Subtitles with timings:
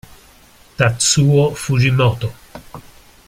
[0.77, 2.33] Tatsuo Fujimoto